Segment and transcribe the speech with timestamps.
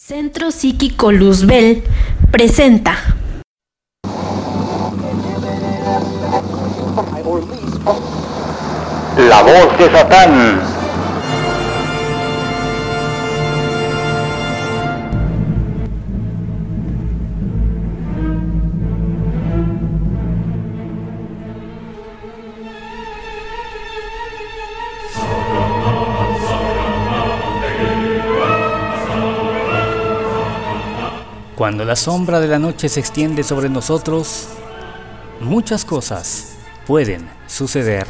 [0.00, 1.82] Centro Psíquico Luzbel
[2.30, 2.94] presenta.
[9.18, 10.77] La voz de Satán.
[31.58, 34.46] Cuando la sombra de la noche se extiende sobre nosotros,
[35.40, 38.06] muchas cosas pueden suceder.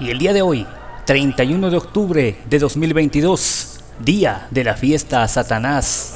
[0.00, 0.66] Y el día de hoy,
[1.04, 6.09] 31 de octubre de 2022, día de la fiesta a Satanás,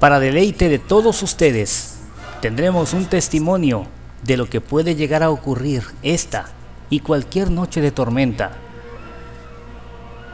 [0.00, 1.98] para deleite de todos ustedes,
[2.40, 3.86] tendremos un testimonio
[4.22, 6.46] de lo que puede llegar a ocurrir esta
[6.88, 8.52] y cualquier noche de tormenta.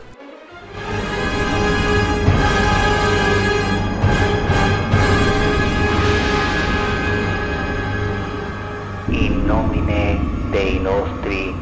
[9.08, 10.20] In nomine
[10.52, 11.54] Dei nostri,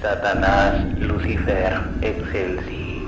[0.00, 3.06] Satanás Lucifer excelsi.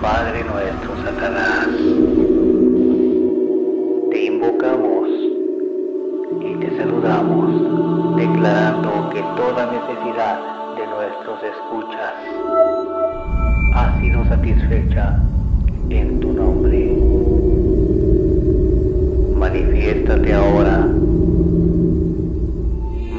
[0.00, 1.68] Padre nuestro Satanás,
[4.10, 5.08] te invocamos
[6.40, 10.38] y te saludamos, declarando que toda necesidad
[10.76, 12.12] de nuestros escuchas
[13.74, 15.18] ha sido satisfecha
[15.90, 16.96] en tu nombre.
[19.36, 20.86] Manifiéstate ahora,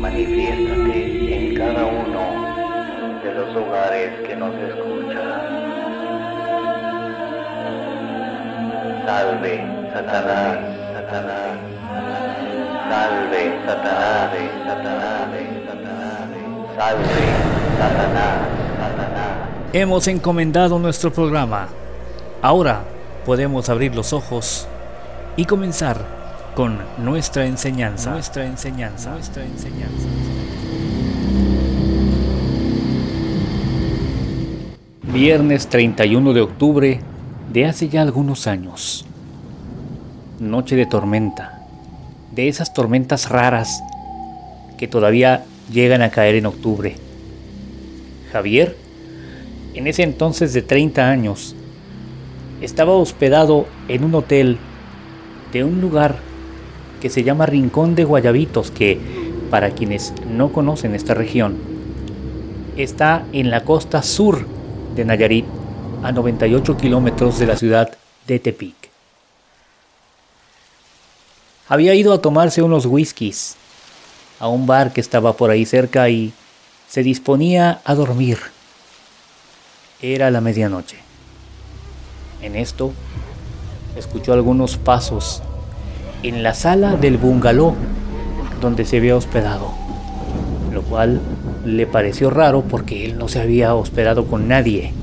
[0.02, 5.56] manifiéstate en cada uno de los hogares que nos escuchan.
[9.06, 10.58] Salve, Satanás,
[10.94, 12.25] Satanás.
[12.96, 14.32] Salve, Satanás,
[14.66, 15.30] Satanás,
[15.66, 16.30] Satanás,
[16.78, 17.04] salve,
[17.78, 18.38] Satanás,
[18.80, 19.50] Satanás.
[19.74, 21.68] Hemos encomendado nuestro programa.
[22.42, 22.84] Ahora
[23.26, 24.66] podemos abrir los ojos
[25.36, 25.98] y comenzar
[26.56, 28.12] con nuestra enseñanza.
[28.12, 29.12] Nuestra enseñanza.
[29.12, 30.08] Nuestra enseñanza.
[35.02, 37.02] Viernes 31 de octubre
[37.52, 39.06] de hace ya algunos años.
[40.40, 41.65] Noche de tormenta.
[42.35, 43.82] De esas tormentas raras
[44.78, 46.96] que todavía llegan a caer en octubre.
[48.32, 48.76] Javier,
[49.73, 51.55] en ese entonces de 30 años,
[52.61, 54.58] estaba hospedado en un hotel
[55.53, 56.17] de un lugar
[57.02, 58.99] que se llama Rincón de Guayabitos, que
[59.49, 61.55] para quienes no conocen esta región,
[62.76, 64.46] está en la costa sur
[64.96, 65.46] de Nayarit,
[66.03, 67.91] a 98 kilómetros de la ciudad
[68.28, 68.84] de Tepic.
[71.67, 73.56] Había ido a tomarse unos whiskies
[74.40, 76.32] a un bar que estaba por ahí cerca y
[76.88, 78.38] se disponía a dormir
[80.00, 80.97] Era la medianoche.
[82.44, 82.94] En esto,
[83.97, 85.41] escuchó algunos pasos
[86.22, 87.73] en la sala del bungalow
[88.62, 89.72] donde se había hospedado,
[90.72, 91.20] lo cual
[91.66, 94.94] le pareció raro porque él no se había hospedado con nadie.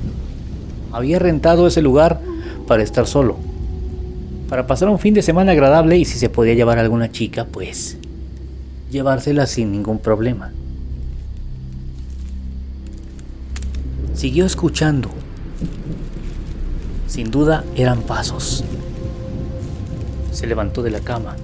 [0.93, 2.21] Había rentado ese lugar
[2.69, 3.39] para estar solo,
[4.53, 7.97] para pasar un fin de semana agradable y si se podía llevar alguna chica, pues
[8.91, 10.53] llevársela sin ningún problema.
[14.13, 15.09] Siguió escuchando.
[17.07, 18.63] Sin duda eran pasos.
[20.33, 21.35] Se levantó de la cama.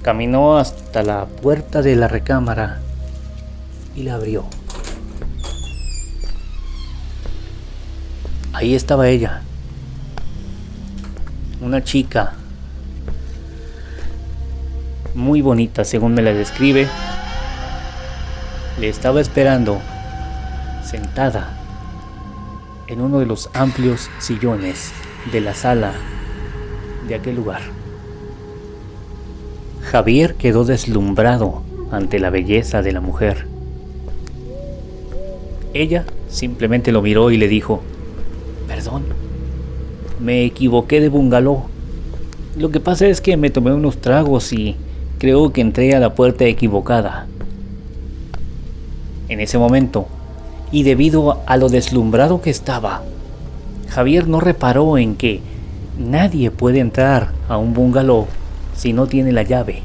[0.00, 2.80] Caminó hasta la puerta de la recámara
[3.94, 4.46] y la abrió.
[8.54, 9.42] Ahí estaba ella.
[11.62, 12.32] Una chica
[15.14, 16.88] muy bonita según me la describe.
[18.80, 19.80] Le estaba esperando
[20.84, 21.56] sentada
[22.88, 24.90] en uno de los amplios sillones
[25.30, 25.92] de la sala
[27.06, 27.60] de aquel lugar.
[29.84, 31.62] Javier quedó deslumbrado
[31.92, 33.46] ante la belleza de la mujer.
[35.74, 37.82] Ella simplemente lo miró y le dijo,
[38.66, 39.21] perdón,
[40.22, 41.64] me equivoqué de bungalow.
[42.56, 44.76] Lo que pasa es que me tomé unos tragos y
[45.18, 47.26] creo que entré a la puerta equivocada.
[49.28, 50.06] En ese momento,
[50.70, 53.02] y debido a lo deslumbrado que estaba,
[53.88, 55.40] Javier no reparó en que
[55.98, 58.26] nadie puede entrar a un bungalow
[58.76, 59.82] si no tiene la llave.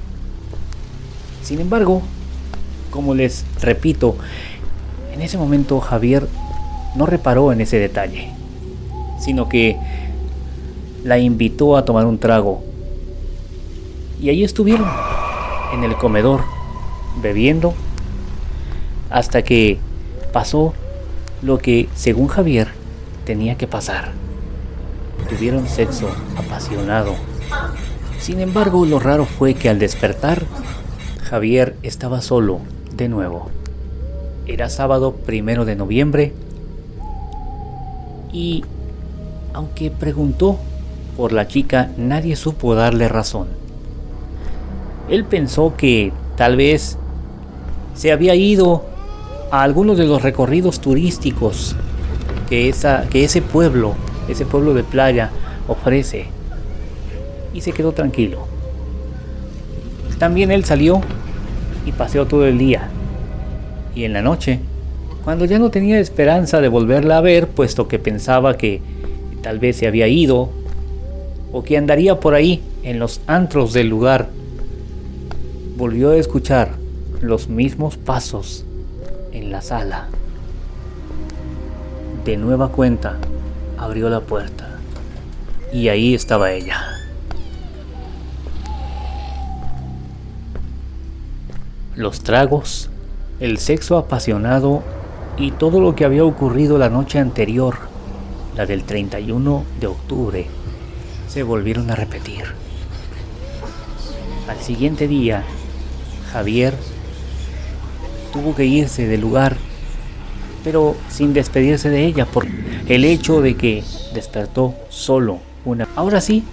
[1.41, 2.03] Sin embargo,
[2.91, 4.17] como les repito,
[5.13, 6.27] en ese momento Javier
[6.95, 8.29] no reparó en ese detalle,
[9.19, 9.77] sino que
[11.07, 12.61] la invitó a tomar un trago.
[14.21, 14.89] Y ahí estuvieron,
[15.73, 16.41] en el comedor,
[17.21, 17.73] bebiendo,
[19.09, 19.79] hasta que
[20.33, 20.73] pasó
[21.41, 22.67] lo que, según Javier,
[23.23, 24.11] tenía que pasar.
[25.29, 27.15] Tuvieron sexo apasionado.
[28.19, 30.43] Sin embargo, lo raro fue que al despertar,
[31.23, 32.59] Javier estaba solo
[32.93, 33.49] de nuevo.
[34.45, 36.33] Era sábado primero de noviembre
[38.33, 38.65] y,
[39.53, 40.59] aunque preguntó
[41.17, 43.47] por la chica, nadie supo darle razón.
[45.09, 46.97] Él pensó que tal vez
[47.95, 48.85] se había ido
[49.49, 51.75] a algunos de los recorridos turísticos
[52.47, 53.95] que, esa, que ese pueblo,
[54.29, 55.31] ese pueblo de playa
[55.67, 56.27] ofrece.
[57.53, 58.45] Y se quedó tranquilo.
[60.19, 61.01] También él salió
[61.85, 62.89] y paseó todo el día.
[63.95, 64.59] Y en la noche,
[65.23, 68.81] cuando ya no tenía esperanza de volverla a ver, puesto que pensaba que
[69.41, 70.49] tal vez se había ido
[71.51, 74.29] o que andaría por ahí en los antros del lugar,
[75.77, 76.71] volvió a escuchar
[77.21, 78.65] los mismos pasos
[79.31, 80.07] en la sala.
[82.25, 83.17] De nueva cuenta,
[83.77, 84.79] abrió la puerta
[85.71, 86.81] y ahí estaba ella.
[91.95, 92.89] Los tragos,
[93.39, 94.83] el sexo apasionado
[95.37, 97.75] y todo lo que había ocurrido la noche anterior,
[98.55, 100.47] la del 31 de octubre,
[101.27, 102.43] se volvieron a repetir.
[104.47, 105.43] Al siguiente día,
[106.31, 106.73] Javier
[108.31, 109.57] tuvo que irse del lugar,
[110.63, 112.45] pero sin despedirse de ella por
[112.87, 115.87] el hecho de que despertó solo una.
[115.95, 116.43] Ahora sí,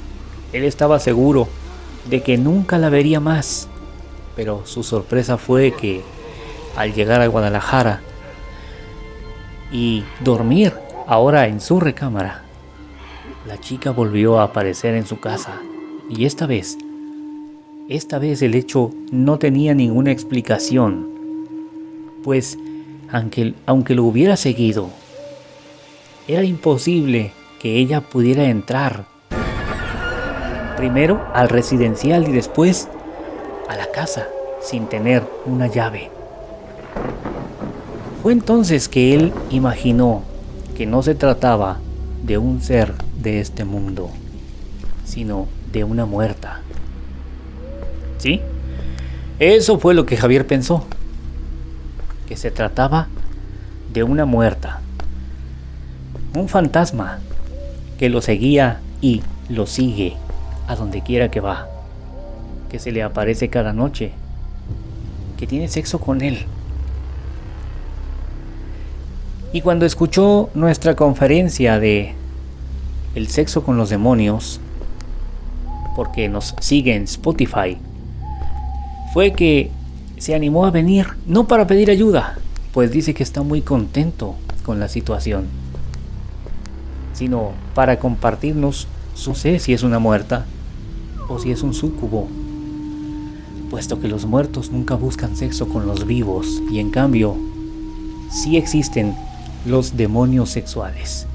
[0.53, 1.49] él estaba seguro
[2.09, 3.69] de que nunca la vería más,
[4.37, 6.03] pero su sorpresa fue que
[6.77, 8.01] al llegar a Guadalajara
[9.73, 10.73] y dormir
[11.07, 12.44] ahora en su recámara,
[13.47, 15.61] la chica volvió a aparecer en su casa
[16.09, 16.79] y esta vez,
[17.89, 21.09] esta vez el hecho no tenía ninguna explicación
[22.23, 22.59] pues
[23.13, 24.89] aunque, aunque lo hubiera seguido,
[26.27, 29.05] era imposible que ella pudiera entrar.
[30.79, 32.89] Primero al residencial y después
[33.69, 34.27] a la casa
[34.63, 36.11] sin tener una llave.
[38.23, 40.23] Fue entonces que él imaginó
[40.75, 41.79] que no se trataba
[42.23, 44.11] de un ser de este mundo,
[45.05, 46.61] sino de una muerta.
[48.19, 48.41] ¿Sí?
[49.41, 50.87] Eso fue lo que Javier pensó
[52.29, 53.09] que se trataba
[53.93, 54.81] de una muerta,
[56.35, 57.19] un fantasma
[57.99, 60.17] que lo seguía y lo sigue
[60.67, 61.69] a donde quiera que va,
[62.71, 64.13] que se le aparece cada noche,
[65.37, 66.47] que tiene sexo con él.
[69.53, 72.15] Y cuando escuchó nuestra conferencia de
[73.15, 74.61] el sexo con los demonios,
[75.97, 77.79] porque nos sigue en Spotify,
[79.13, 79.71] fue que
[80.19, 82.39] se animó a venir, no para pedir ayuda,
[82.73, 85.47] pues dice que está muy contento con la situación,
[87.13, 90.47] sino para compartirnos su sé si es una muerta
[91.29, 92.27] o si es un súcubo,
[93.71, 97.37] puesto que los muertos nunca buscan sexo con los vivos y en cambio
[98.31, 99.15] sí existen
[99.65, 101.29] los demonios sexuales.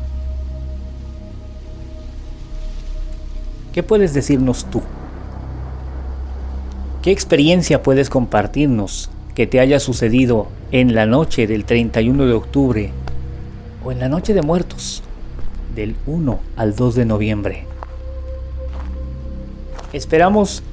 [3.73, 4.81] ¿Qué puedes decirnos tú?
[7.03, 12.91] ¿Qué experiencia puedes compartirnos que te haya sucedido en la noche del 31 de octubre
[13.85, 15.03] o en la noche de muertos
[15.75, 17.65] del 1 al 2 de noviembre?
[19.93, 20.63] Esperamos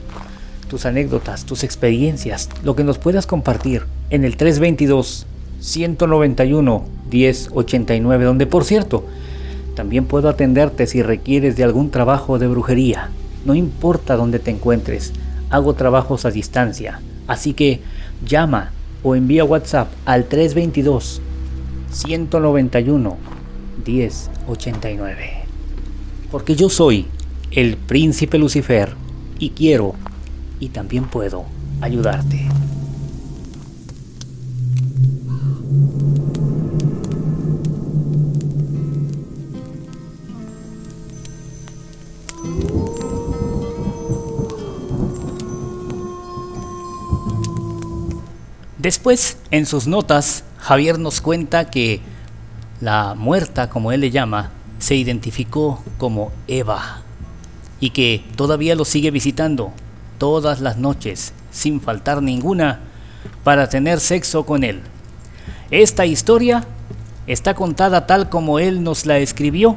[0.69, 5.27] tus anécdotas, tus experiencias, lo que nos puedas compartir en el 322
[5.61, 9.05] 191 1089, donde por cierto,
[9.77, 13.11] también puedo atenderte si requieres de algún trabajo de brujería.
[13.45, 15.13] No importa dónde te encuentres,
[15.51, 17.01] hago trabajos a distancia.
[17.29, 17.81] Así que
[18.25, 21.21] llama o envía WhatsApp al 322
[21.93, 23.17] 191
[23.87, 25.31] 1089.
[26.31, 27.07] Porque yo soy
[27.51, 28.95] el príncipe Lucifer
[29.39, 29.95] y quiero
[30.59, 31.45] y también puedo
[31.83, 32.46] ayudarte.
[48.87, 52.01] Después, en sus notas, Javier nos cuenta que
[52.81, 57.03] la muerta, como él le llama, se identificó como Eva
[57.81, 59.73] y que todavía lo sigue visitando
[60.19, 62.79] todas las noches, sin faltar ninguna,
[63.43, 64.81] para tener sexo con él.
[65.73, 66.63] Esta historia
[67.27, 69.77] está contada tal como él nos la escribió,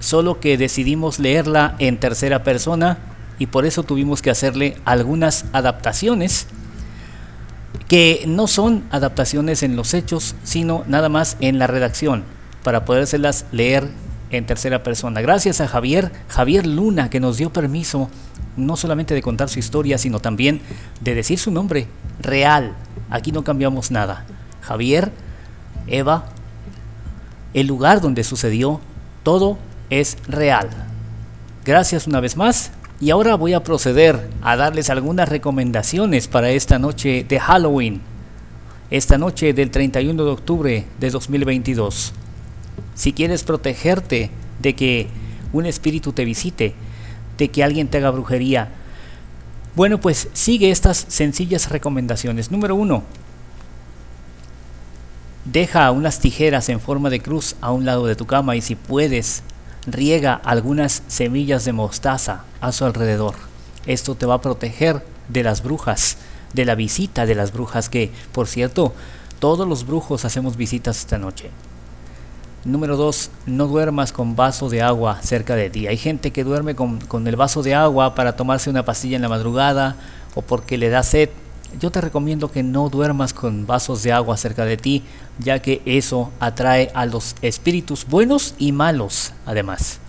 [0.00, 2.98] solo que decidimos leerla en tercera persona
[3.38, 6.48] y por eso tuvimos que hacerle algunas adaptaciones
[7.88, 12.24] que no son adaptaciones en los hechos, sino nada más en la redacción,
[12.62, 13.88] para podérselas leer
[14.30, 15.22] en tercera persona.
[15.22, 18.10] Gracias a Javier, Javier Luna, que nos dio permiso
[18.56, 20.60] no solamente de contar su historia, sino también
[21.00, 21.86] de decir su nombre
[22.20, 22.74] real.
[23.08, 24.26] Aquí no cambiamos nada.
[24.60, 25.10] Javier,
[25.86, 26.26] Eva,
[27.54, 28.80] el lugar donde sucedió,
[29.22, 29.56] todo
[29.88, 30.68] es real.
[31.64, 36.78] Gracias una vez más y ahora voy a proceder a darles algunas recomendaciones para esta
[36.78, 38.00] noche de Halloween,
[38.90, 42.12] esta noche del 31 de octubre de 2022.
[42.94, 45.06] Si quieres protegerte de que
[45.52, 46.74] un espíritu te visite,
[47.36, 48.70] de que alguien te haga brujería,
[49.76, 52.50] bueno, pues sigue estas sencillas recomendaciones.
[52.50, 53.04] Número uno,
[55.44, 58.74] deja unas tijeras en forma de cruz a un lado de tu cama y si
[58.74, 59.44] puedes,
[59.86, 63.34] riega algunas semillas de mostaza a su alrededor.
[63.86, 66.18] Esto te va a proteger de las brujas,
[66.52, 68.92] de la visita de las brujas que, por cierto,
[69.38, 71.50] todos los brujos hacemos visitas esta noche.
[72.64, 73.30] Número 2.
[73.46, 75.86] No duermas con vaso de agua cerca de ti.
[75.86, 79.22] Hay gente que duerme con, con el vaso de agua para tomarse una pastilla en
[79.22, 79.96] la madrugada
[80.34, 81.30] o porque le da sed
[81.78, 85.04] yo te recomiendo que no duermas con vasos de agua cerca de ti,
[85.38, 90.00] ya que eso atrae a los espíritus buenos y malos, además.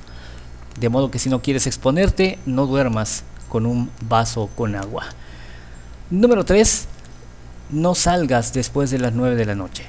[0.79, 5.03] De modo que si no quieres exponerte, no duermas con un vaso con agua.
[6.09, 6.87] Número 3.
[7.71, 9.85] No salgas después de las 9 de la noche.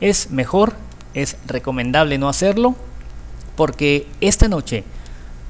[0.00, 0.74] Es mejor,
[1.14, 2.76] es recomendable no hacerlo,
[3.56, 4.84] porque esta noche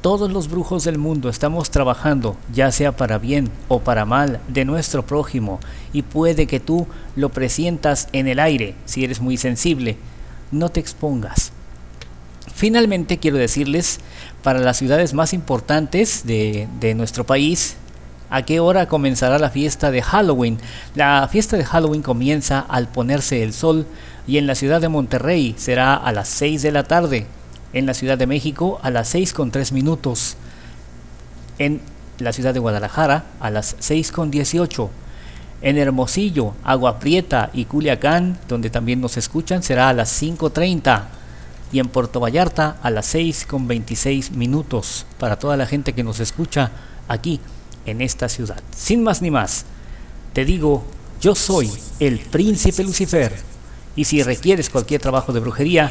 [0.07, 4.65] todos los brujos del mundo estamos trabajando, ya sea para bien o para mal, de
[4.65, 5.59] nuestro prójimo,
[5.93, 6.87] y puede que tú
[7.17, 9.97] lo presientas en el aire, si eres muy sensible.
[10.53, 11.51] No te expongas.
[12.55, 13.99] Finalmente quiero decirles,
[14.45, 17.75] para las ciudades más importantes de, de nuestro país,
[18.31, 20.59] a qué hora comenzará la fiesta de Halloween.
[20.95, 23.89] La fiesta de Halloween comienza al ponerse el sol
[24.29, 27.27] y en la ciudad de Monterrey será a las 6 de la tarde
[27.77, 30.37] en la Ciudad de México a las 6 con 3 minutos,
[31.59, 31.83] en
[32.19, 34.91] la ciudad de Guadalajara a las 6 con 18,
[35.61, 41.03] en Hermosillo, Agua Prieta y Culiacán, donde también nos escuchan, será a las 5.30
[41.71, 45.05] y en Puerto Vallarta a las 6 con 26 minutos.
[45.19, 46.71] Para toda la gente que nos escucha
[47.09, 47.41] aquí
[47.85, 48.63] en esta ciudad.
[48.75, 49.67] Sin más ni más,
[50.33, 50.85] te digo,
[51.21, 53.35] yo soy el príncipe Lucifer.
[53.97, 55.91] Y si requieres cualquier trabajo de brujería,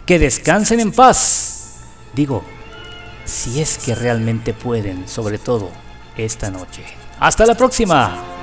[0.07, 1.75] Que descansen en paz.
[2.15, 2.43] Digo,
[3.25, 5.71] si es que realmente pueden, sobre todo
[6.17, 6.83] esta noche.
[7.19, 8.34] Hasta la próxima.